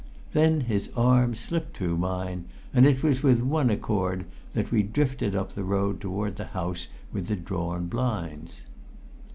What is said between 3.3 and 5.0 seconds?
one accord that we